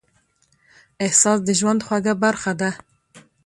[1.05, 2.69] احساس د ژوند خوږه برخه ده.